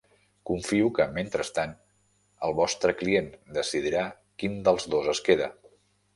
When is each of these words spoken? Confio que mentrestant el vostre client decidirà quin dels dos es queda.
Confio 0.49 0.87
que 0.99 1.05
mentrestant 1.17 1.75
el 2.47 2.57
vostre 2.61 2.95
client 3.03 3.29
decidirà 3.59 4.09
quin 4.43 4.59
dels 4.71 4.91
dos 4.97 5.13
es 5.17 5.25
queda. 5.31 5.53